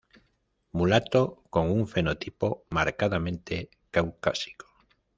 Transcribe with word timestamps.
Mulato 0.71 1.43
con 1.51 1.69
un 1.69 1.87
fenotipo 1.87 2.65
marcadamente 2.71 3.69
caucásico. 3.91 4.65